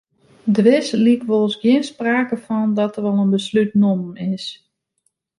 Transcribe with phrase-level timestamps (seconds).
[0.55, 4.45] Der is lykwols gjin sprake fan dat der al in beslút nommen is.